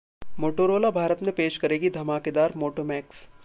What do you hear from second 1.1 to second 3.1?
में पेश करेगी धमाकेदार मोटो